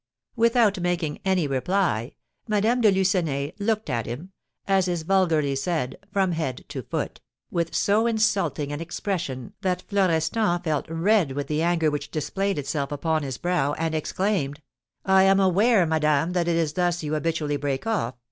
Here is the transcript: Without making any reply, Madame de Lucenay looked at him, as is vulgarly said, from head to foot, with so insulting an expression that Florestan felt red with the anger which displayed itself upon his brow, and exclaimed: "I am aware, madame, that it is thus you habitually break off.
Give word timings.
Without 0.35 0.79
making 0.79 1.19
any 1.23 1.45
reply, 1.45 2.13
Madame 2.47 2.81
de 2.81 2.89
Lucenay 2.89 3.53
looked 3.59 3.87
at 3.87 4.07
him, 4.07 4.31
as 4.67 4.87
is 4.87 5.03
vulgarly 5.03 5.55
said, 5.55 5.95
from 6.11 6.31
head 6.31 6.65
to 6.69 6.81
foot, 6.81 7.21
with 7.51 7.75
so 7.75 8.07
insulting 8.07 8.71
an 8.71 8.81
expression 8.81 9.53
that 9.61 9.83
Florestan 9.83 10.59
felt 10.63 10.89
red 10.89 11.33
with 11.33 11.45
the 11.45 11.61
anger 11.61 11.91
which 11.91 12.09
displayed 12.09 12.57
itself 12.57 12.91
upon 12.91 13.21
his 13.21 13.37
brow, 13.37 13.73
and 13.73 13.93
exclaimed: 13.93 14.59
"I 15.05 15.21
am 15.21 15.39
aware, 15.39 15.85
madame, 15.85 16.31
that 16.33 16.47
it 16.47 16.55
is 16.55 16.73
thus 16.73 17.03
you 17.03 17.13
habitually 17.13 17.57
break 17.57 17.85
off. 17.85 18.15